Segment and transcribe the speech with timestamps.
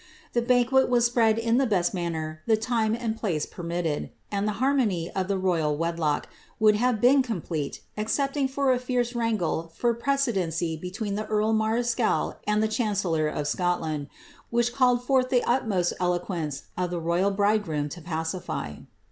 [0.33, 4.53] The banquet was spread in the best manner the lime and place permitted, and the
[4.53, 6.27] harmony of the royal wedlock
[6.59, 12.37] would have been complete, excepting for a fierce wrangle for precedency between the earl marischal
[12.47, 14.07] and the chancellor of Scotland,
[14.49, 18.77] which called forth the utmost eloquence of the royal bridegroom to pacify.